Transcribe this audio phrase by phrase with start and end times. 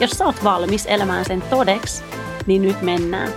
[0.00, 2.04] Jos sä oot valmis elämään sen todeksi,
[2.46, 3.32] niin nyt mennään.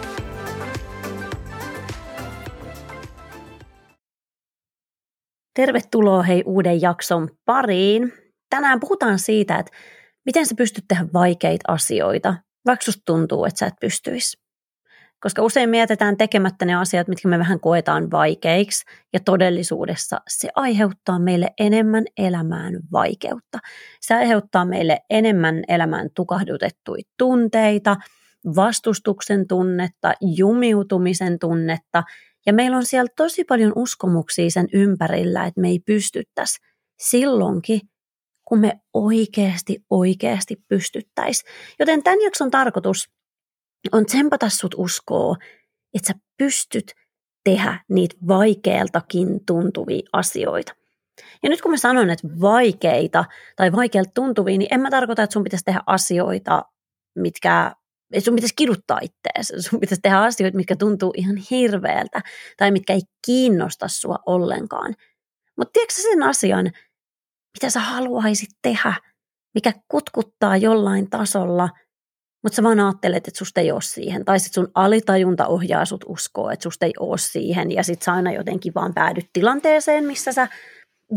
[5.55, 8.13] Tervetuloa hei uuden jakson pariin.
[8.49, 9.71] Tänään puhutaan siitä, että
[10.25, 14.46] miten sä pystyt tehdä vaikeita asioita, vaikka susta tuntuu, että sä et pystyisi.
[15.19, 21.19] Koska usein mietitään tekemättä ne asiat, mitkä me vähän koetaan vaikeiksi, ja todellisuudessa se aiheuttaa
[21.19, 23.59] meille enemmän elämään vaikeutta.
[24.01, 27.95] Se aiheuttaa meille enemmän elämään tukahdutettuja tunteita–
[28.55, 32.03] vastustuksen tunnetta, jumiutumisen tunnetta,
[32.45, 36.57] ja meillä on siellä tosi paljon uskomuksia sen ympärillä, että me ei pystyttäisi
[36.99, 37.81] silloinkin,
[38.45, 41.43] kun me oikeasti, oikeasti pystyttäisi.
[41.79, 43.09] Joten tämän jakson tarkoitus
[43.91, 45.35] on tsempata sut uskoa,
[45.93, 46.91] että sä pystyt
[47.43, 50.75] tehdä niitä vaikealtakin tuntuvia asioita.
[51.43, 53.25] Ja nyt kun mä sanon, että vaikeita
[53.55, 56.65] tai vaikealta tuntuvia, niin en mä tarkoita, että sun pitäisi tehdä asioita,
[57.15, 57.75] mitkä
[58.13, 62.21] että sun pitäisi kiduttaa ittees, sun pitäisi tehdä asioita, mitkä tuntuu ihan hirveältä
[62.57, 64.95] tai mitkä ei kiinnosta sua ollenkaan.
[65.57, 66.65] Mutta tiedätkö sen asian,
[67.57, 68.93] mitä sä haluaisit tehdä,
[69.55, 71.69] mikä kutkuttaa jollain tasolla,
[72.47, 74.25] mutta sä vaan ajattelet, että susta ei ole siihen.
[74.25, 77.71] Tai sitten sun alitajunta ohjaa sut uskoa, että susta ei ole siihen.
[77.71, 80.47] Ja sitten sä aina jotenkin vaan päädyt tilanteeseen, missä sä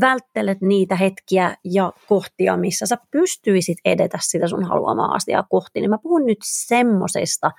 [0.01, 5.91] välttelet niitä hetkiä ja kohtia, missä sä pystyisit edetä sitä sun haluamaa asiaa kohti, niin
[5.91, 7.51] mä puhun nyt semmosesta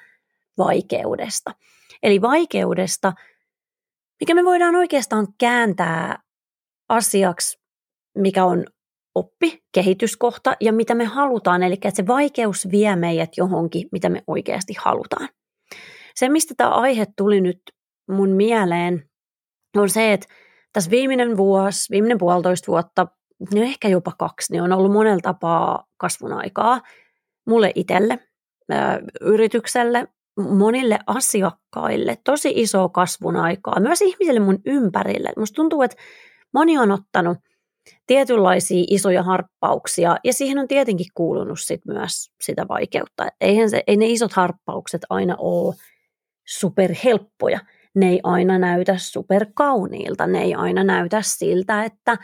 [0.57, 1.51] vaikeudesta.
[2.03, 3.13] Eli vaikeudesta,
[4.19, 6.19] mikä me voidaan oikeastaan kääntää
[6.89, 7.59] asiaksi,
[8.17, 8.65] mikä on
[9.15, 11.63] oppi, kehityskohta ja mitä me halutaan.
[11.63, 15.29] Eli että se vaikeus vie meidät johonkin, mitä me oikeasti halutaan.
[16.15, 17.61] Se, mistä tämä aihe tuli nyt
[18.09, 19.09] mun mieleen,
[19.77, 20.27] on se, että
[20.73, 23.07] tässä viimeinen vuosi, viimeinen puolitoista vuotta,
[23.55, 26.81] no ehkä jopa kaksi, niin on ollut monella tapaa kasvun aikaa
[27.47, 28.19] mulle itselle,
[29.21, 30.07] yritykselle,
[30.49, 35.29] monille asiakkaille, tosi iso kasvun aikaa, myös ihmisille mun ympärille.
[35.37, 35.97] Musta tuntuu, että
[36.53, 37.37] moni on ottanut
[38.07, 43.27] tietynlaisia isoja harppauksia, ja siihen on tietenkin kuulunut sit myös sitä vaikeutta.
[43.41, 45.75] Eihän se, ei ne isot harppaukset aina ole
[46.47, 47.59] superhelppoja.
[47.95, 52.17] Ne ei aina näytä superkauniilta, ne ei aina näytä siltä, että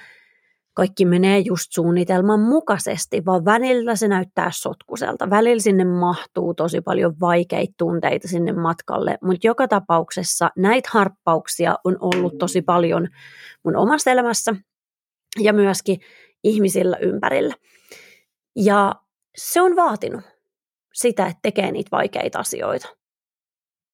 [0.73, 5.29] kaikki menee just suunnitelman mukaisesti, vaan välillä se näyttää sotkuselta.
[5.29, 11.97] Välillä sinne mahtuu tosi paljon vaikeita tunteita sinne matkalle, mutta joka tapauksessa näitä harppauksia on
[11.99, 13.07] ollut tosi paljon
[13.63, 14.55] mun omassa elämässä
[15.39, 15.99] ja myöskin
[16.43, 17.55] ihmisillä ympärillä.
[18.55, 18.95] Ja
[19.37, 20.21] se on vaatinut
[20.93, 22.97] sitä, että tekee niitä vaikeita asioita.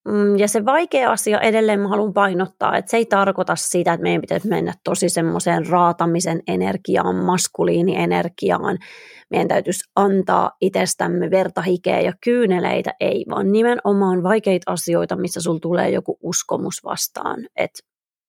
[0.07, 4.03] Mm, ja se vaikea asia edelleen mä haluan painottaa, että se ei tarkoita sitä, että
[4.03, 8.77] meidän pitäisi mennä tosi semmoiseen raatamisen energiaan, maskuliinienergiaan.
[9.29, 15.59] Meidän täytyisi antaa itsestämme verta, hikeä ja kyyneleitä, ei, vaan nimenomaan vaikeita asioita, missä sulla
[15.59, 17.79] tulee joku uskomus vastaan, että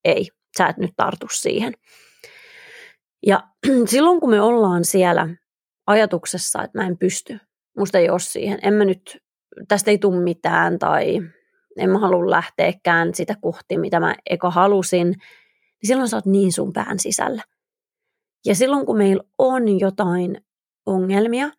[0.05, 1.73] ei, sä et nyt tartu siihen.
[3.27, 3.49] Ja
[3.91, 5.29] silloin kun me ollaan siellä
[5.87, 7.39] ajatuksessa, että mä en pysty,
[7.79, 9.19] musta ei ole siihen, en mä nyt,
[9.69, 11.21] tästä ei tule mitään tai
[11.77, 16.53] en mä halua lähteäkään sitä kohti, mitä mä eka halusin, niin silloin sä oot niin
[16.53, 17.43] sun pään sisällä.
[18.47, 20.45] Ja silloin kun meillä on jotain
[20.87, 21.51] ongelmia,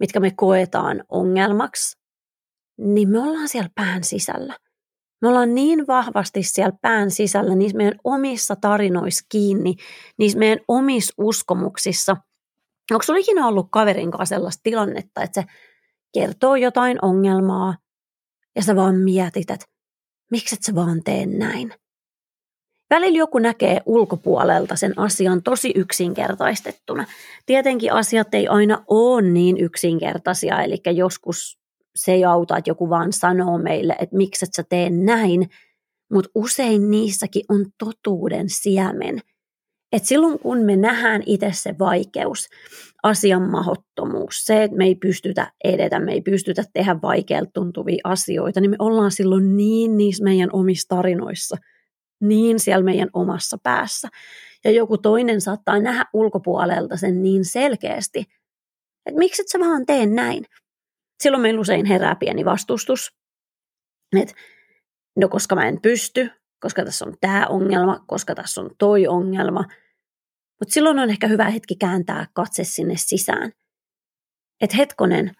[0.00, 1.98] mitkä me koetaan ongelmaksi,
[2.78, 4.56] niin me ollaan siellä pään sisällä.
[5.22, 9.74] Me ollaan niin vahvasti siellä pään sisällä, niissä meidän omissa tarinoissa kiinni,
[10.18, 12.16] niissä meidän omissa uskomuksissa.
[12.90, 15.46] Onko sulla ikinä ollut kaverin kanssa sellaista tilannetta, että se
[16.14, 17.76] kertoo jotain ongelmaa,
[18.56, 19.66] ja sä vaan mietit, että
[20.30, 21.74] miksi et sä vaan tee näin.
[22.90, 27.06] Välillä joku näkee ulkopuolelta sen asian tosi yksinkertaistettuna.
[27.46, 31.61] Tietenkin asiat ei aina ole niin yksinkertaisia, eli joskus
[31.94, 35.50] se ei auta, että joku vaan sanoo meille, että miksi et sä tee näin,
[36.12, 39.20] mutta usein niissäkin on totuuden siemen–
[39.92, 42.48] et silloin kun me nähdään itse se vaikeus,
[43.02, 48.60] asian mahottomuus, se, että me ei pystytä edetä, me ei pystytä tehdä vaikealta tuntuvia asioita,
[48.60, 51.56] niin me ollaan silloin niin niissä meidän omissa tarinoissa,
[52.20, 54.08] niin siellä meidän omassa päässä.
[54.64, 58.18] Ja joku toinen saattaa nähdä ulkopuolelta sen niin selkeästi,
[59.06, 60.44] että miksi et sä vaan tee näin.
[61.22, 63.12] Silloin meillä usein herää pieni vastustus,
[64.20, 64.34] että
[65.16, 66.30] no koska mä en pysty,
[66.60, 69.64] koska tässä on tämä ongelma, koska tässä on toi ongelma.
[70.60, 73.52] Mutta silloin on ehkä hyvä hetki kääntää katse sinne sisään.
[74.60, 75.30] Että hetkonen,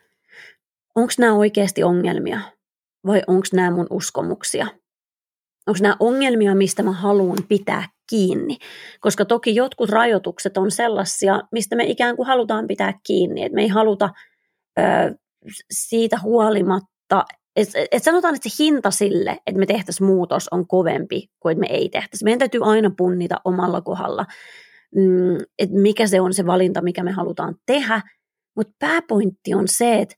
[0.95, 2.41] onko nämä oikeasti ongelmia
[3.07, 4.67] vai onko nämä mun uskomuksia?
[5.67, 8.59] Onko nämä ongelmia, mistä mä haluan pitää kiinni?
[9.01, 13.43] Koska toki jotkut rajoitukset on sellaisia, mistä me ikään kuin halutaan pitää kiinni.
[13.43, 14.11] Että me ei haluta
[14.79, 14.83] ö,
[15.71, 17.25] siitä huolimatta,
[17.57, 21.61] et, et sanotaan, että se hinta sille, että me tehtäisiin muutos on kovempi kuin että
[21.61, 22.25] me ei tehtäisi.
[22.25, 24.27] Meidän täytyy aina punnita omalla kohdalla,
[24.95, 28.03] mm, että mikä se on se valinta, mikä me halutaan tehdä.
[28.57, 30.15] Mutta pääpointti on se, että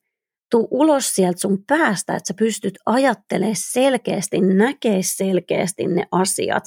[0.51, 6.63] tuu ulos sieltä sun päästä, että sä pystyt ajattelemaan selkeästi, näkee selkeästi ne asiat,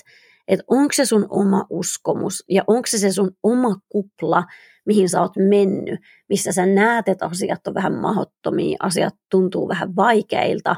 [0.48, 4.44] että onko se sun oma uskomus ja onko se se sun oma kupla,
[4.88, 9.96] mihin sä oot mennyt, missä sä näet, että asiat on vähän mahottomia, asiat tuntuu vähän
[9.96, 10.76] vaikeilta,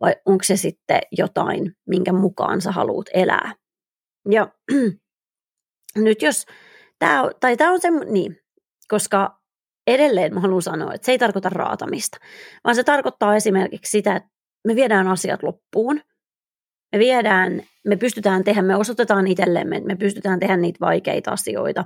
[0.00, 3.54] vai onko se sitten jotain, minkä mukaan sä haluat elää.
[4.30, 4.48] Ja
[5.96, 6.46] nyt jos
[6.98, 8.36] tämä, tai tämä on se, niin,
[8.88, 9.38] koska
[9.86, 12.18] edelleen mä haluan sanoa, että se ei tarkoita raatamista,
[12.64, 14.28] vaan se tarkoittaa esimerkiksi sitä, että
[14.66, 16.00] me viedään asiat loppuun,
[16.92, 21.84] me viedään, me pystytään tehdä, me osoitetaan itsellemme, me pystytään tehdä niitä vaikeita asioita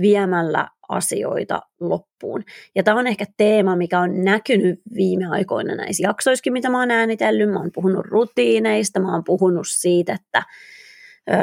[0.00, 2.44] viemällä asioita loppuun.
[2.74, 6.90] Ja tämä on ehkä teema, mikä on näkynyt viime aikoina näissä jaksoissakin, mitä mä oon
[6.90, 7.50] äänitellyt.
[7.50, 10.42] Mä oon puhunut rutiineista, mä oon puhunut siitä, että
[11.30, 11.34] ö,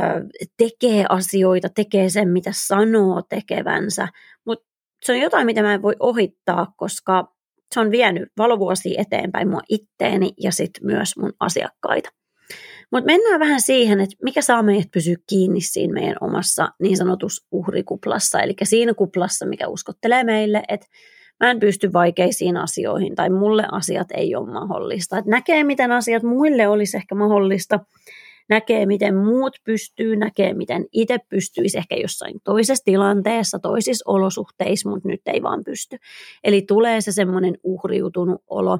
[0.57, 4.07] tekee asioita, tekee sen, mitä sanoo tekevänsä,
[4.45, 4.65] mutta
[5.05, 7.33] se on jotain, mitä mä en voi ohittaa, koska
[7.73, 12.09] se on vienyt valovuosia eteenpäin mua itteeni ja sitten myös mun asiakkaita.
[12.91, 17.45] Mutta mennään vähän siihen, että mikä saa meidät pysyä kiinni siinä meidän omassa niin sanotus
[17.51, 20.87] uhrikuplassa, eli siinä kuplassa, mikä uskottelee meille, että
[21.39, 25.17] mä en pysty vaikeisiin asioihin tai mulle asiat ei ole mahdollista.
[25.17, 27.79] Että näkee, miten asiat muille olisi ehkä mahdollista,
[28.49, 35.09] näkee, miten muut pystyy, näkee, miten itse pystyisi ehkä jossain toisessa tilanteessa, toisissa olosuhteissa, mutta
[35.09, 35.97] nyt ei vaan pysty.
[36.43, 38.79] Eli tulee se semmoinen uhriutunut olo,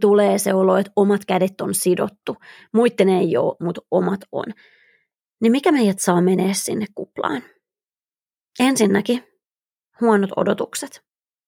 [0.00, 2.36] tulee se olo, että omat kädet on sidottu,
[2.72, 4.44] muiden ei ole, mutta omat on.
[5.40, 7.42] Niin mikä meidät saa menee sinne kuplaan?
[8.60, 9.24] Ensinnäkin
[10.00, 11.02] huonot odotukset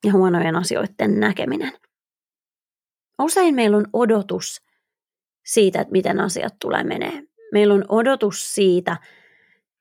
[0.04, 1.72] ja huonojen asioiden näkeminen.
[3.19, 4.62] Usein meillä on odotus
[5.46, 7.22] siitä, että miten asiat tulee menee.
[7.52, 8.96] Meillä on odotus siitä,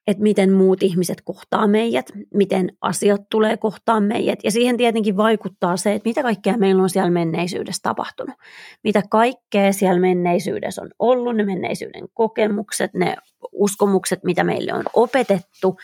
[0.10, 4.40] että miten muut ihmiset kohtaa meidät, miten asiat tulee kohtaa meidät.
[4.44, 8.36] Ja siihen tietenkin vaikuttaa se, että mitä kaikkea meillä on siellä menneisyydessä tapahtunut.
[8.84, 13.16] Mitä kaikkea siellä menneisyydessä on ollut, ne menneisyyden kokemukset, ne
[13.52, 15.78] uskomukset, mitä meille on opetettu.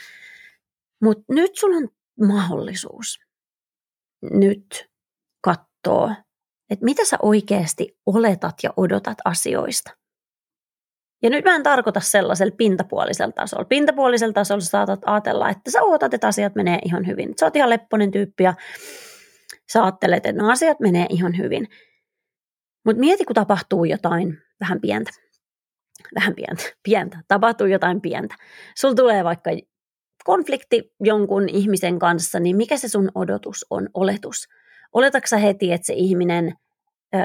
[1.01, 1.89] Mutta nyt sulla on
[2.27, 3.19] mahdollisuus
[4.31, 4.89] nyt
[5.42, 6.16] katsoa,
[6.69, 9.92] että mitä sä oikeasti oletat ja odotat asioista–
[11.25, 13.66] ja nyt mä en tarkoita sellaisella pintapuolisella tasolla.
[13.66, 17.33] Pintapuolisella tasolla saatat ajatella, että sä ootat, että asiat menee ihan hyvin.
[17.39, 18.54] Sä oot ihan lepponen tyyppi ja
[19.74, 21.68] sä ajattelet, että no asiat menee ihan hyvin.
[22.86, 25.12] Mutta mieti, kun tapahtuu jotain vähän pientä.
[26.16, 27.18] Vähän pientä, pientä.
[27.27, 28.36] Tapahtuu jotain pientä.
[28.77, 29.51] Sulla tulee vaikka
[30.24, 34.48] konflikti jonkun ihmisen kanssa, niin mikä se sun odotus on, oletus?
[34.94, 36.54] Oletatko heti, että se ihminen
[37.16, 37.18] ö,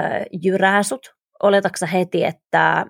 [0.43, 1.15] jyrää sut?
[1.43, 2.87] Oletatko heti, että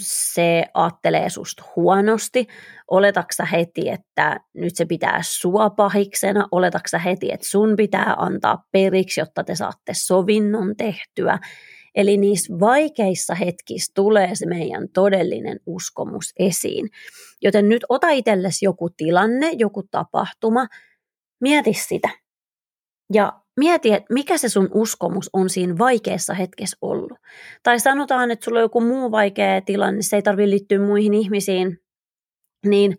[0.00, 2.46] se ajattelee susta huonosti,
[2.90, 9.20] oletaksa heti, että nyt se pitää sua pahiksena, oletaksa heti, että sun pitää antaa periksi,
[9.20, 11.38] jotta te saatte sovinnon tehtyä.
[11.94, 16.88] Eli niissä vaikeissa hetkissä tulee se meidän todellinen uskomus esiin.
[17.42, 20.66] Joten nyt ota itsellesi joku tilanne, joku tapahtuma,
[21.40, 22.25] mieti sitä.
[23.12, 27.18] Ja mieti, että mikä se sun uskomus on siinä vaikeassa hetkessä ollut.
[27.62, 31.78] Tai sanotaan, että sulla on joku muu vaikea tilanne, se ei tarvitse liittyä muihin ihmisiin,
[32.66, 32.98] niin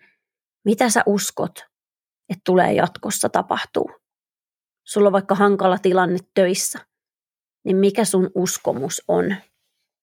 [0.66, 1.60] mitä sä uskot,
[2.30, 3.92] että tulee jatkossa tapahtuu?
[4.88, 6.80] Sulla on vaikka hankala tilanne töissä,
[7.66, 9.36] niin mikä sun uskomus on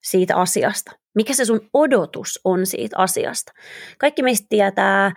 [0.02, 0.92] siitä asiasta?
[1.14, 3.52] Mikä se sun odotus on siitä asiasta?
[3.98, 5.12] Kaikki meistä tietää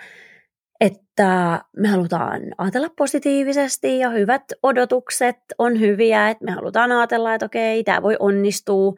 [0.81, 7.45] että me halutaan ajatella positiivisesti ja hyvät odotukset on hyviä, että me halutaan ajatella, että
[7.45, 8.93] okei, tämä voi onnistua.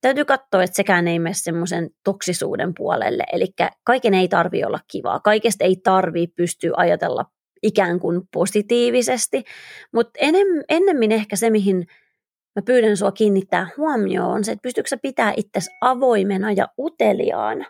[0.00, 3.46] Täytyy katsoa, että sekään ei mene semmoisen toksisuuden puolelle, eli
[3.84, 7.24] kaiken ei tarvi olla kivaa, kaikesta ei tarvi pystyä ajatella
[7.62, 9.44] ikään kuin positiivisesti,
[9.92, 10.20] mutta
[10.68, 11.86] ennemmin ehkä se, mihin
[12.56, 17.64] mä pyydän sua kiinnittää huomioon, on se, että pystyykö sä pitää itsesi avoimena ja uteliaana.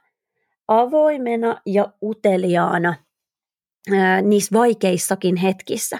[0.68, 2.94] Avoimena ja uteliaana–
[4.22, 5.98] niissä vaikeissakin hetkissä.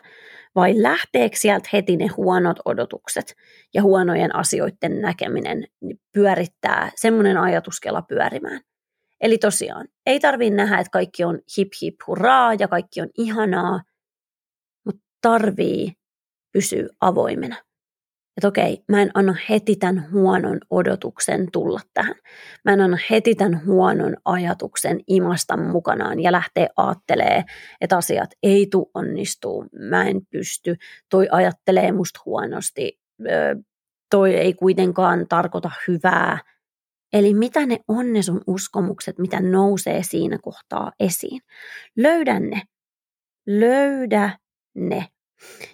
[0.54, 3.34] vai lähteekö sieltä heti ne huonot odotukset
[3.74, 5.66] ja huonojen asioiden näkeminen
[6.12, 8.60] pyörittää semmoinen ajatuskela pyörimään.
[9.20, 13.82] Eli tosiaan, ei tarvitse nähdä, että kaikki on hip hip hurraa ja kaikki on ihanaa,
[14.84, 15.92] mutta tarvii
[16.52, 17.56] pysyä avoimena
[18.40, 22.14] että okei, mä en anna heti tämän huonon odotuksen tulla tähän.
[22.64, 27.44] Mä en anna heti tämän huonon ajatuksen imasta mukanaan ja lähtee aattelee,
[27.80, 30.76] että asiat ei tu onnistuu, mä en pysty,
[31.08, 32.98] toi ajattelee musta huonosti,
[34.10, 36.38] toi ei kuitenkaan tarkoita hyvää.
[37.12, 41.40] Eli mitä ne on ne sun uskomukset, mitä nousee siinä kohtaa esiin.
[41.96, 42.62] Löydä ne.
[43.46, 44.38] Löydä
[44.74, 45.06] ne.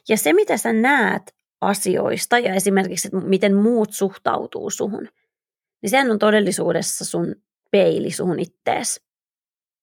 [0.08, 5.08] Ja se, mitä sä näet, asioista ja esimerkiksi, että miten muut suhtautuu suhun,
[5.82, 7.34] niin sehän on todellisuudessa sun
[7.70, 9.00] peili suhun ittees.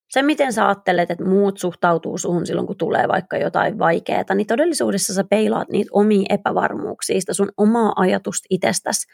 [0.10, 4.48] Se, miten sä ajattelet, että muut suhtautuu suhun silloin, kun tulee vaikka jotain vaikeaa, niin
[4.48, 9.08] todellisuudessa sä peilaat niitä omia epävarmuuksia, sun omaa ajatusta itsestäsi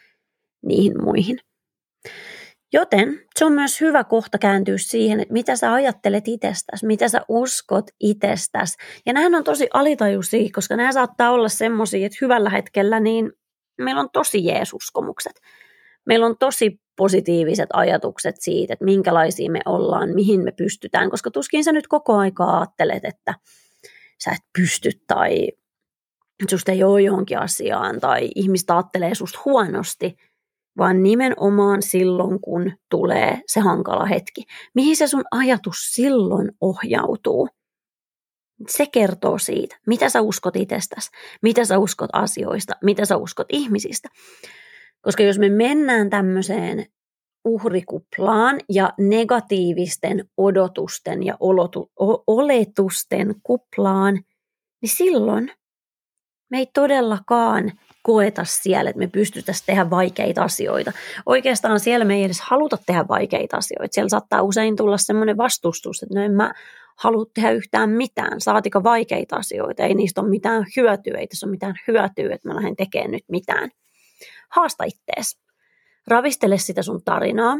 [0.62, 1.38] niihin muihin.
[2.72, 7.20] Joten se on myös hyvä kohta kääntyä siihen, että mitä sä ajattelet itsestäsi, mitä sä
[7.28, 8.76] uskot itsestäsi.
[9.06, 13.32] Ja nämähän on tosi alitajuisia, koska nämä saattaa olla semmoisia, että hyvällä hetkellä niin
[13.78, 15.32] meillä on tosi jeesuskomukset.
[16.06, 21.64] Meillä on tosi positiiviset ajatukset siitä, että minkälaisia me ollaan, mihin me pystytään, koska tuskin
[21.64, 23.34] sä nyt koko aikaa ajattelet, että
[24.24, 25.48] sä et pysty tai
[26.50, 30.16] susta ei ole johonkin asiaan tai ihmistä ajattelee susta huonosti–
[30.78, 34.42] vaan nimenomaan silloin, kun tulee se hankala hetki.
[34.74, 37.48] Mihin se sun ajatus silloin ohjautuu?
[38.68, 41.10] Se kertoo siitä, mitä sä uskot itsestäsi,
[41.42, 44.08] mitä sä uskot asioista, mitä sä uskot ihmisistä.
[45.00, 46.86] Koska jos me mennään tämmöiseen
[47.44, 51.90] uhrikuplaan ja negatiivisten odotusten ja olotu,
[52.26, 54.14] oletusten kuplaan,
[54.82, 55.52] niin silloin
[56.50, 60.92] me ei todellakaan koeta siellä, että me pystyttäisiin tehdä vaikeita asioita.
[61.26, 63.94] Oikeastaan siellä me ei edes haluta tehdä vaikeita asioita.
[63.94, 66.52] Siellä saattaa usein tulla semmoinen vastustus, että no en mä
[66.98, 71.50] halua tehdä yhtään mitään, saatika vaikeita asioita, ei niistä ole mitään hyötyä, ei tässä ole
[71.50, 73.70] mitään hyötyä, että mä lähden tekemään nyt mitään.
[74.50, 75.38] Haasta ittees.
[76.06, 77.58] Ravistele sitä sun tarinaa,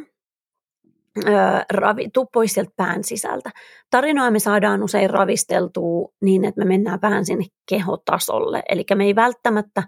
[1.26, 1.32] öö,
[1.73, 3.50] ravi, tuu pois sieltä pään sisältä.
[3.90, 8.62] Tarinoa me saadaan usein ravisteltua niin, että me mennään vähän sinne kehotasolle.
[8.68, 9.82] Eli me ei välttämättä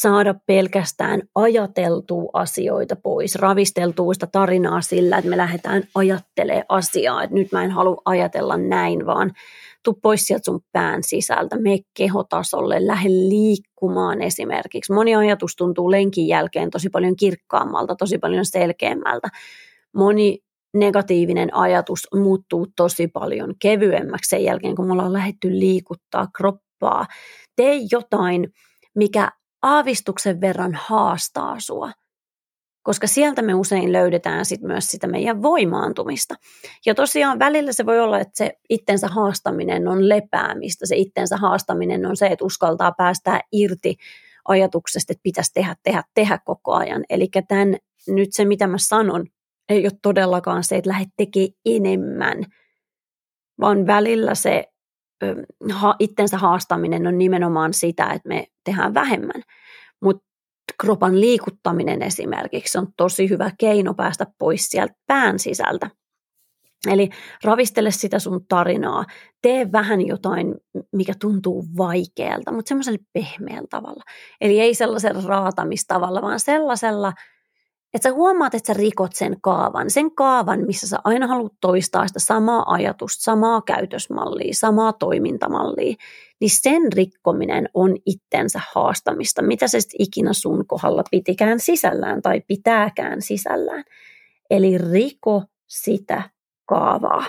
[0.00, 7.34] saada pelkästään ajateltua asioita pois, ravisteltua sitä tarinaa sillä, että me lähdetään ajattelemaan asiaa, että
[7.34, 9.32] nyt mä en halua ajatella näin, vaan
[9.82, 14.92] tu pois sieltä sun pään sisältä, me kehotasolle, lähde liikkumaan esimerkiksi.
[14.92, 19.28] Moni ajatus tuntuu lenkin jälkeen tosi paljon kirkkaammalta, tosi paljon selkeämmältä.
[19.94, 20.38] Moni
[20.74, 27.06] negatiivinen ajatus muuttuu tosi paljon kevyemmäksi sen jälkeen, kun me ollaan lähdetty liikuttaa kroppaa.
[27.56, 28.52] Tee jotain,
[28.94, 29.30] mikä
[29.66, 31.92] aavistuksen verran haastaa sua,
[32.82, 36.34] koska sieltä me usein löydetään sit myös sitä meidän voimaantumista.
[36.86, 42.06] Ja tosiaan välillä se voi olla, että se itsensä haastaminen on lepäämistä, se itsensä haastaminen
[42.06, 43.96] on se, että uskaltaa päästää irti
[44.48, 47.04] ajatuksesta, että pitäisi tehdä, tehdä, tehdä koko ajan.
[47.10, 47.76] Eli tämän,
[48.08, 49.26] nyt se, mitä mä sanon,
[49.68, 52.44] ei ole todellakaan se, että lähde tekemään enemmän,
[53.60, 54.64] vaan välillä se
[55.98, 59.42] itsensä haastaminen on nimenomaan sitä, että me tehdään vähemmän.
[60.02, 60.24] Mutta
[60.80, 65.90] kropan liikuttaminen esimerkiksi on tosi hyvä keino päästä pois sieltä pään sisältä.
[66.86, 67.10] Eli
[67.44, 69.04] ravistele sitä sun tarinaa,
[69.42, 70.54] tee vähän jotain,
[70.92, 74.02] mikä tuntuu vaikealta, mutta semmoisella pehmeällä tavalla.
[74.40, 77.12] Eli ei sellaisella raatamistavalla, vaan sellaisella,
[77.94, 82.06] että sä huomaat, että sä rikot sen kaavan, sen kaavan, missä sä aina haluat toistaa
[82.06, 85.94] sitä samaa ajatusta, samaa käytösmallia, samaa toimintamallia,
[86.40, 92.42] niin sen rikkominen on itsensä haastamista, mitä se sitten ikinä sun kohdalla pitikään sisällään tai
[92.48, 93.84] pitääkään sisällään.
[94.50, 96.22] Eli riko sitä
[96.66, 97.26] kaavaa.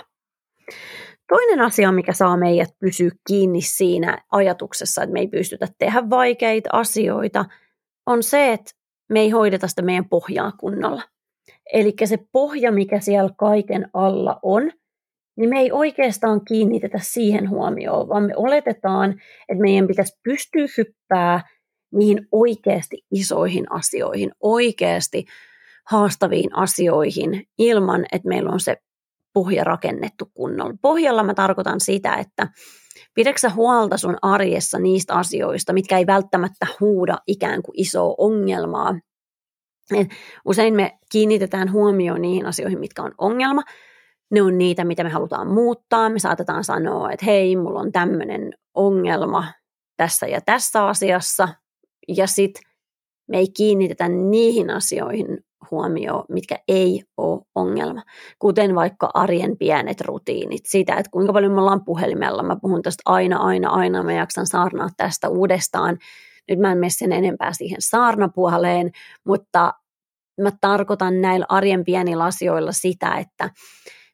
[1.28, 6.68] Toinen asia, mikä saa meidät pysyä kiinni siinä ajatuksessa, että me ei pystytä tehdä vaikeita
[6.72, 7.44] asioita,
[8.06, 8.70] on se, että
[9.08, 11.02] me ei hoideta sitä meidän pohjaa kunnolla.
[11.72, 14.72] Eli se pohja, mikä siellä kaiken alla on,
[15.36, 19.10] niin me ei oikeastaan kiinnitetä siihen huomioon, vaan me oletetaan,
[19.48, 21.48] että meidän pitäisi pystyä hyppää
[21.92, 25.24] niihin oikeasti isoihin asioihin, oikeasti
[25.86, 28.76] haastaviin asioihin ilman, että meillä on se
[29.32, 30.74] pohja rakennettu kunnolla.
[30.82, 32.48] Pohjalla mä tarkoitan sitä, että
[33.14, 38.94] pidäksä huolta sun arjessa niistä asioista, mitkä ei välttämättä huuda ikään kuin isoa ongelmaa.
[39.96, 40.08] Et
[40.44, 43.62] usein me kiinnitetään huomioon niihin asioihin, mitkä on ongelma.
[44.30, 46.10] Ne on niitä, mitä me halutaan muuttaa.
[46.10, 49.44] Me saatetaan sanoa, että hei, mulla on tämmöinen ongelma,
[49.96, 51.48] tässä ja tässä asiassa,
[52.08, 52.62] ja sitten
[53.28, 55.38] me ei kiinnitetä niihin asioihin
[55.70, 58.02] huomioon, mitkä ei ole ongelma.
[58.38, 60.66] Kuten vaikka arjen pienet rutiinit.
[60.66, 62.42] Sitä, että kuinka paljon me ollaan puhelimella.
[62.42, 64.02] Mä puhun tästä aina, aina, aina.
[64.02, 65.98] Mä jaksan saarnaa tästä uudestaan.
[66.48, 68.90] Nyt mä en mene sen enempää siihen saarnapuoleen,
[69.26, 69.74] mutta
[70.40, 73.50] mä tarkoitan näillä arjen pienillä asioilla sitä, että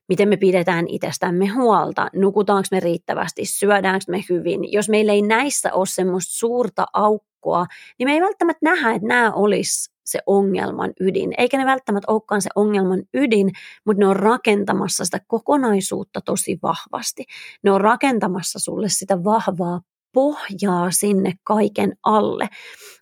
[0.09, 4.73] miten me pidetään itsestämme huolta, nukutaanko me riittävästi, syödäänkö me hyvin.
[4.73, 7.67] Jos meillä ei näissä ole semmoista suurta aukkoa,
[7.99, 11.35] niin me ei välttämättä nähdä, että nämä olisi se ongelman ydin.
[11.39, 13.51] Eikä ne välttämättä olekaan se ongelman ydin,
[13.87, 17.25] mutta ne on rakentamassa sitä kokonaisuutta tosi vahvasti.
[17.63, 19.81] Ne on rakentamassa sulle sitä vahvaa
[20.13, 22.49] pohjaa sinne kaiken alle.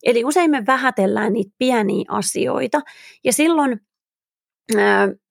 [0.03, 2.81] Eli usein me vähätellään niitä pieniä asioita
[3.25, 3.81] ja silloin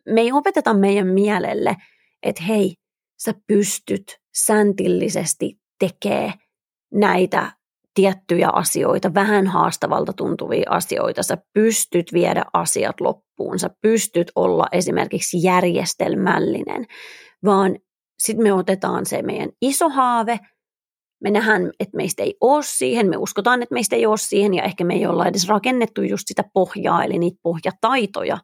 [0.10, 1.76] me ei opeteta meidän mielelle,
[2.24, 2.76] että hei,
[3.18, 6.34] sä pystyt säntillisesti tekemään
[6.94, 7.52] näitä
[7.94, 11.24] tiettyjä asioita, vähän haastavalta tuntuvia asioita.
[11.24, 16.86] Sä pystyt viedä asiat loppuun, sä pystyt olla esimerkiksi järjestelmällinen,
[17.46, 17.78] vaan
[18.20, 20.40] sitten me otetaan se meidän iso haave–
[21.22, 24.64] me nähdään, että meistä ei ole siihen, me uskotaan, että meistä ei ole siihen ja
[24.64, 28.38] ehkä me ei olla edes rakennettu just sitä pohjaa, eli niitä pohjataitoja,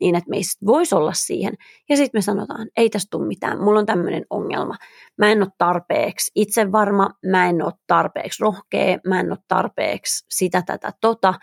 [0.00, 1.54] niin että meistä voisi olla siihen.
[1.88, 4.74] Ja sitten me sanotaan, ei tästä tule mitään, mulla on tämmöinen ongelma.
[5.18, 10.26] Mä en ole tarpeeksi itse varma, mä en ole tarpeeksi rohkea, mä en ole tarpeeksi
[10.30, 11.34] sitä, tätä, tota.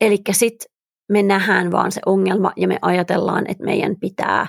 [0.00, 0.74] Eli sitten
[1.12, 4.46] me nähdään vaan se ongelma ja me ajatellaan, että meidän pitää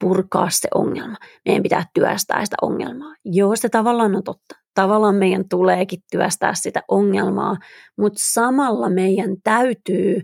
[0.00, 1.16] purkaa se ongelma.
[1.44, 3.14] Meidän pitää työstää sitä ongelmaa.
[3.24, 7.56] Joo, se tavallaan on totta tavallaan meidän tuleekin työstää sitä ongelmaa,
[7.98, 10.22] mutta samalla meidän täytyy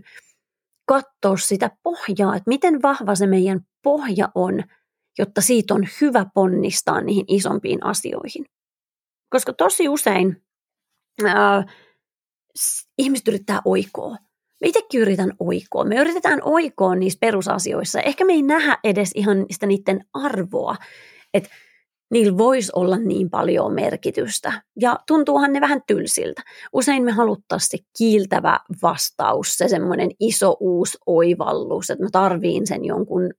[0.85, 4.63] katsoa sitä pohjaa, että miten vahva se meidän pohja on,
[5.19, 8.45] jotta siitä on hyvä ponnistaa niihin isompiin asioihin.
[9.29, 10.43] Koska tosi usein
[11.25, 11.63] ää,
[12.97, 14.17] ihmiset yrittää oikoa.
[14.61, 15.85] Me itsekin yritän oikoa.
[15.85, 18.01] Me yritetään oikoa niissä perusasioissa.
[18.01, 20.75] Ehkä me ei nähdä edes ihan sitä niiden arvoa.
[21.33, 21.49] Että
[22.13, 24.61] niillä voisi olla niin paljon merkitystä.
[24.79, 26.41] Ja tuntuuhan ne vähän tylsiltä.
[26.73, 33.33] Usein me haluttaisiin kiiltävä vastaus, se semmoinen iso uusi oivallus, että mä tarviin sen jonkun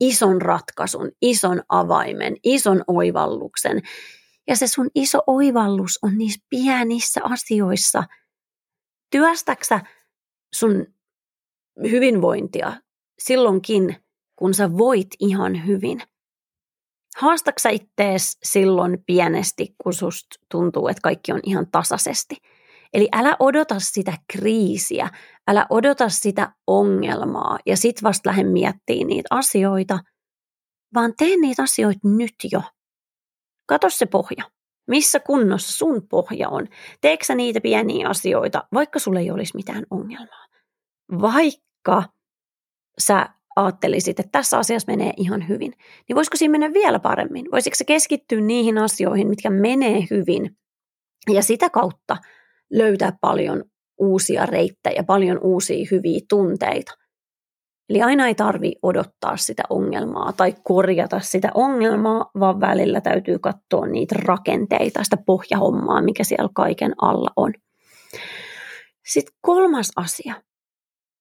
[0.00, 3.82] ison ratkaisun, ison avaimen, ison oivalluksen.
[4.48, 8.04] Ja se sun iso oivallus on niissä pienissä asioissa.
[9.10, 9.80] Työstäksä
[10.54, 10.86] sun
[11.90, 12.72] hyvinvointia
[13.18, 13.96] silloinkin,
[14.36, 16.02] kun sä voit ihan hyvin–
[17.16, 22.36] Haastaksa ittees silloin pienesti, kun susta tuntuu, että kaikki on ihan tasaisesti.
[22.94, 25.10] Eli älä odota sitä kriisiä,
[25.48, 29.98] älä odota sitä ongelmaa ja sit vasta lähde miettimään niitä asioita,
[30.94, 32.62] vaan tee niitä asioita nyt jo.
[33.66, 34.50] Kato se pohja.
[34.88, 36.66] Missä kunnossa sun pohja on?
[37.00, 40.46] Teeksä niitä pieniä asioita, vaikka sulle ei olisi mitään ongelmaa?
[41.20, 42.02] Vaikka
[42.98, 45.72] sä ajattelisit, että tässä asiassa menee ihan hyvin,
[46.08, 47.50] niin voisiko siinä mennä vielä paremmin?
[47.52, 50.56] Voisiko se keskittyä niihin asioihin, mitkä menee hyvin
[51.30, 52.16] ja sitä kautta
[52.72, 53.64] löytää paljon
[53.98, 56.92] uusia reittejä, paljon uusia hyviä tunteita.
[57.88, 63.86] Eli aina ei tarvi odottaa sitä ongelmaa tai korjata sitä ongelmaa, vaan välillä täytyy katsoa
[63.86, 67.52] niitä rakenteita, sitä pohjahommaa, mikä siellä kaiken alla on.
[69.06, 70.34] Sitten kolmas asia,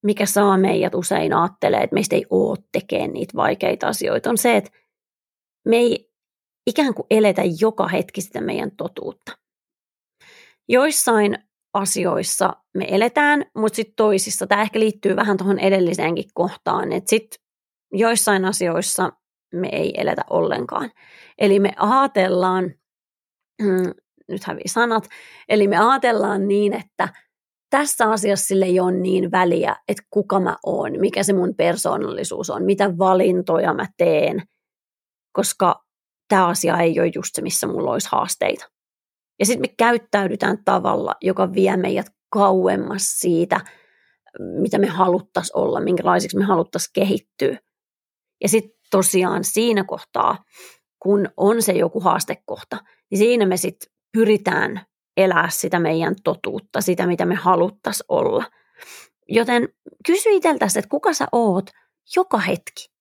[0.05, 4.57] mikä saa meidät usein ajattelee, että meistä ei ole tekemään niitä vaikeita asioita, on se,
[4.57, 4.71] että
[5.67, 6.11] me ei
[6.67, 9.37] ikään kuin eletä joka hetki sitä meidän totuutta.
[10.69, 11.37] Joissain
[11.73, 17.39] asioissa me eletään, mutta sitten toisissa, tämä ehkä liittyy vähän tuohon edelliseenkin kohtaan, että sitten
[17.93, 19.11] joissain asioissa
[19.53, 20.91] me ei eletä ollenkaan.
[21.37, 22.73] Eli me ajatellaan,
[23.61, 23.93] mm,
[24.27, 25.07] nyt hävii sanat,
[25.49, 27.09] eli me ajatellaan niin, että–
[27.69, 32.49] tässä asiassa sille ei ole niin väliä, että kuka mä oon, mikä se mun persoonallisuus
[32.49, 34.41] on, mitä valintoja mä teen,
[35.31, 35.85] koska
[36.27, 38.65] tämä asia ei ole just se, missä mulla olisi haasteita.
[39.39, 43.61] Ja sitten me käyttäydytään tavalla, joka vie meidät kauemmas siitä,
[44.39, 47.59] mitä me haluttaisiin olla, minkälaisiksi me haluttaisiin kehittyä.
[48.41, 50.43] Ja sitten tosiaan siinä kohtaa,
[50.99, 52.77] kun on se joku haastekohta,
[53.11, 54.85] niin siinä me sitten pyritään
[55.17, 58.43] elää sitä meidän totuutta, sitä mitä me haluttaisiin olla.
[59.29, 59.69] Joten
[60.05, 61.69] kysy itseltäsi, että kuka sä oot
[62.15, 62.95] joka hetki.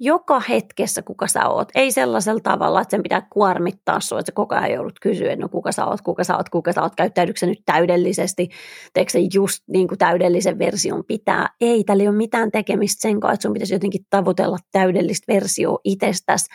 [0.00, 1.68] Joka hetkessä kuka sä oot.
[1.74, 5.42] Ei sellaisella tavalla, että sen pitää kuormittaa sinua, että sä koko ajan joudut kysyä, että
[5.42, 8.48] no kuka sä oot, kuka sä oot, kuka sä oot, käyttäydytkö nyt täydellisesti,
[8.92, 11.48] teekö se just niin kuin täydellisen version pitää.
[11.60, 15.78] Ei, tällä ei ole mitään tekemistä sen kanssa, että sun pitäisi jotenkin tavoitella täydellistä versioa
[15.84, 16.46] itsestäsi,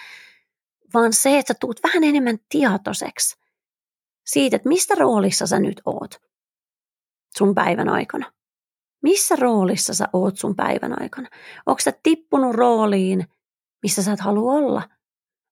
[0.93, 3.40] vaan se, että sä tuut vähän enemmän tietoiseksi
[4.25, 6.15] siitä, että mistä roolissa sä nyt oot
[7.38, 8.31] sun päivän aikana.
[9.03, 11.27] Missä roolissa sä oot sun päivän aikana?
[11.65, 13.27] Onko sä tippunut rooliin,
[13.84, 14.81] missä sä et halua olla?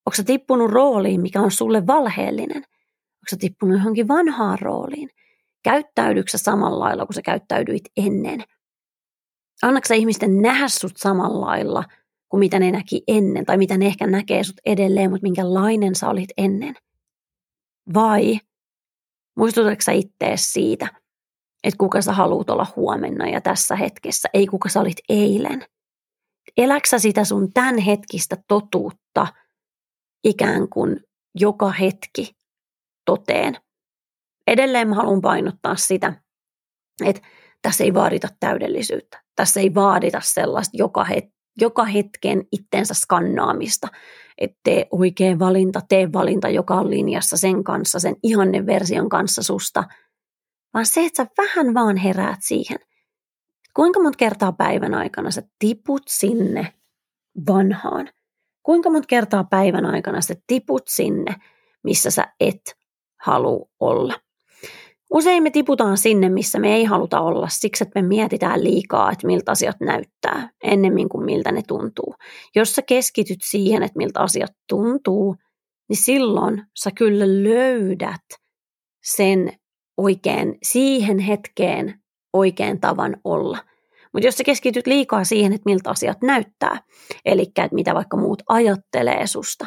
[0.06, 2.58] Onko sä tippunut rooliin, mikä on sulle valheellinen?
[2.58, 5.10] Onko sä tippunut johonkin vanhaan rooliin?
[5.64, 8.44] Käyttäydyksä samalla lailla kuin sä käyttäydyit ennen?
[9.62, 11.84] Annatko ihmisten nähdä sut samalla lailla
[12.30, 16.10] kuin mitä ne näki ennen, tai mitä ne ehkä näkee sut edelleen, mutta minkälainen sä
[16.10, 16.76] olit ennen?
[17.94, 18.40] Vai
[19.40, 20.88] muistutatko sä ittees siitä,
[21.64, 25.66] että kuka sä haluat olla huomenna ja tässä hetkessä, ei kuka sä olit eilen?
[26.58, 29.28] Eläksä sitä sun tämän hetkistä totuutta
[30.24, 31.04] ikään kuin
[31.36, 32.38] joka hetki
[33.06, 33.58] toteen?
[34.48, 36.14] Edelleen mä haluan painottaa sitä,
[37.06, 37.22] että
[37.62, 39.24] tässä ei vaadita täydellisyyttä.
[39.36, 43.88] Tässä ei vaadita sellaista joka, het- joka hetken itsensä skannaamista,
[44.38, 49.44] että tee oikea valinta, tee valinta, joka on linjassa sen kanssa, sen ihannen version kanssa
[49.44, 49.84] susta,
[50.74, 52.78] vaan se, että sä vähän vaan heräät siihen.
[53.74, 56.74] Kuinka monta kertaa päivän aikana sä tiput sinne
[57.48, 58.10] vanhaan?
[58.64, 61.36] Kuinka monta kertaa päivän aikana sä tiput sinne,
[61.84, 62.78] missä sä et
[63.22, 64.14] halua olla?
[65.10, 69.28] Usein me tiputaan sinne, missä me ei haluta olla, siksi että me mietitään liikaa, että
[69.28, 72.16] miltä asiat näyttää, ennemmin kuin miltä ne tuntuu.
[72.56, 75.36] Jos sä keskityt siihen, että miltä asiat tuntuu,
[75.90, 78.26] niin silloin sä kyllä löydät
[79.04, 79.54] sen
[79.98, 82.00] oikein, siihen hetkeen
[82.34, 83.58] oikein tavan olla.
[84.14, 86.82] Mutta jos sä keskityt liikaa siihen, että miltä asiat näyttää,
[87.26, 89.66] eli että mitä vaikka muut ajattelee susta,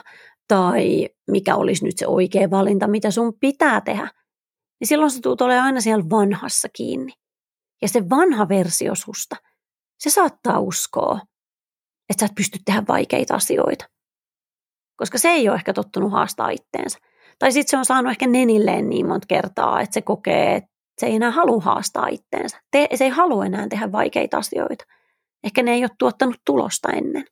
[0.49, 4.09] tai mikä olisi nyt se oikea valinta, mitä sun pitää tehdä–
[4.83, 7.13] niin silloin se tuut olemaan aina siellä vanhassa kiinni.
[7.83, 9.37] Ja se vanha versio susta,
[9.99, 11.21] se saattaa uskoa,
[12.11, 13.89] että sä et pysty tehdä vaikeita asioita.
[14.97, 16.99] Koska se ei ole ehkä tottunut haastaa itteensä.
[17.39, 21.07] Tai sitten se on saanut ehkä nenilleen niin monta kertaa, että se kokee, että se
[21.07, 22.61] ei enää halua haastaa itteensä.
[22.71, 24.85] Te, se ei halua enää tehdä vaikeita asioita.
[25.45, 27.25] Ehkä ne ei ole tuottanut tulosta ennen.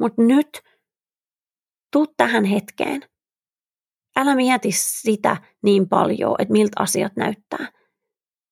[0.00, 0.60] Mutta nyt,
[1.92, 3.04] tuu tähän hetkeen–
[4.18, 7.72] Älä mieti sitä niin paljon, että miltä asiat näyttää,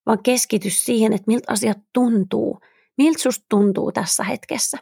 [0.06, 2.60] vaan keskity siihen, että miltä asiat tuntuu,
[2.98, 4.78] miltä susta tuntuu tässä hetkessä.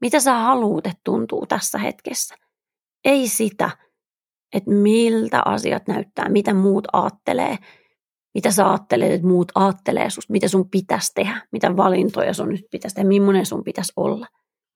[0.00, 2.34] Mitä sä haluut, että tuntuu tässä hetkessä.
[3.04, 3.70] Ei sitä,
[4.54, 7.58] että miltä asiat näyttää, mitä muut aattelee,
[8.34, 12.64] mitä sä ajattelet, että muut aattelee susta, mitä sun pitäisi tehdä, mitä valintoja sun nyt
[12.70, 14.26] pitäisi tehdä, millainen sun pitäisi olla,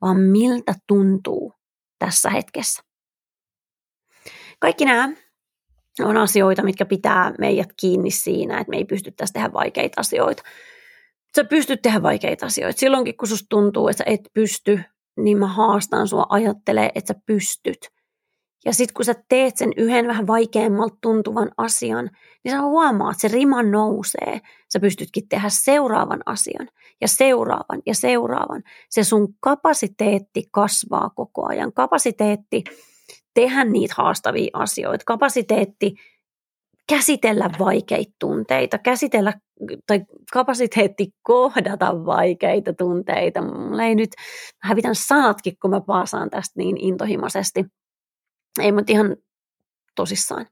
[0.01, 1.53] vaan miltä tuntuu
[1.99, 2.90] tässä hetkessä.
[4.61, 5.09] Kaikki nämä
[6.01, 10.43] on asioita, mitkä pitää meidät kiinni siinä, että me ei pystyttäisi tehdä vaikeita asioita.
[11.37, 12.81] Sä pystyt tehdä vaikeita asioita.
[12.81, 14.81] Silloinkin, kun susta tuntuu, että sä et pysty,
[15.17, 17.79] niin mä haastan sua ajattelee, että sä pystyt.
[18.65, 22.11] Ja sitten kun sä teet sen yhden vähän vaikeammalta tuntuvan asian,
[22.45, 24.41] niin sä huomaat, että se rima nousee.
[24.73, 26.69] Sä pystytkin tehdä seuraavan asian
[27.01, 28.63] ja seuraavan ja seuraavan.
[28.91, 31.73] Se sun kapasiteetti kasvaa koko ajan.
[31.73, 32.65] Kapasiteetti
[33.35, 35.95] tehdä niitä haastavia asioita, kapasiteetti
[36.89, 39.33] käsitellä vaikeita tunteita, käsitellä
[39.87, 43.43] tai kapasiteetti kohdata vaikeita tunteita.
[43.43, 44.11] Mulla ei nyt,
[44.63, 47.65] hävitän sanatkin, kun mä paasaan tästä niin intohimoisesti.
[48.61, 49.17] Ei, mutta ihan
[49.95, 50.47] tosissaan.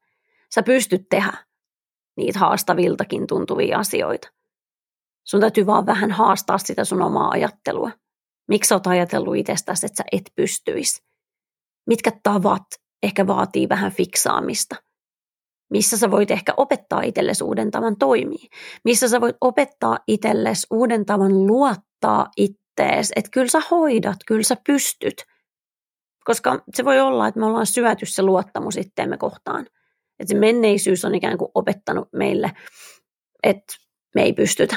[0.55, 1.33] Sä pystyt tehdä
[2.17, 4.29] niitä haastaviltakin tuntuvia asioita.
[5.25, 7.91] Sun täytyy vaan vähän haastaa sitä sun omaa ajattelua.
[8.49, 11.08] Miksi sä oot ajatellut itsestäsi, että sä et pystyisi?
[11.89, 12.65] Mitkä tavat
[13.03, 14.77] ehkä vaatii vähän fiksaamista.
[15.71, 18.49] Missä sä voit ehkä opettaa itsellesi uuden tavan toimii.
[18.85, 24.57] Missä sä voit opettaa itsellesi uuden tavan luottaa ittees, että kyllä sä hoidat, kyllä sä
[24.67, 25.25] pystyt.
[26.25, 29.67] Koska se voi olla, että me ollaan syöty se luottamus itteemme kohtaan.
[30.19, 32.53] Että se menneisyys on ikään kuin opettanut meille,
[33.43, 33.77] että
[34.15, 34.77] me ei pystytä.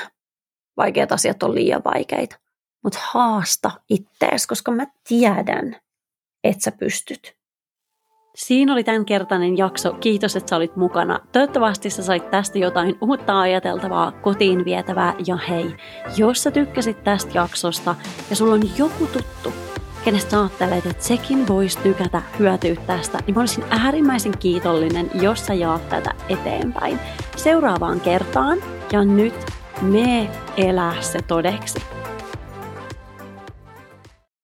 [0.78, 2.40] Vaikeat asiat on liian vaikeita.
[2.84, 5.76] Mutta haasta ittees, koska mä tiedän,
[6.44, 7.36] että sä pystyt.
[8.36, 9.94] Siinä oli tämänkertainen jakso.
[9.94, 11.20] Kiitos, että sä olit mukana.
[11.32, 15.16] Toivottavasti sä sait tästä jotain uutta ajateltavaa, kotiin vietävää.
[15.28, 15.76] Ja hei,
[16.18, 17.96] jos sä tykkäsit tästä jaksosta
[18.30, 19.54] ja sulla on joku tuttu,
[20.06, 25.54] kenestä ajattelet, että sekin voisi tykätä hyötyä tästä, niin mä olisin äärimmäisen kiitollinen, jos sä
[25.54, 27.00] jaat tätä eteenpäin.
[27.36, 28.58] Seuraavaan kertaan
[28.92, 29.46] ja nyt
[29.82, 32.01] me elää se todeksi.